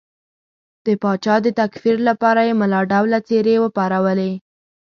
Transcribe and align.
د 0.85 0.87
پاچا 1.01 1.35
د 1.43 1.47
تکفیر 1.59 1.97
لپاره 2.09 2.41
یې 2.47 2.53
ملا 2.61 2.81
ډوله 2.91 3.19
څېرې 3.27 3.55
وپارولې. 3.59 4.31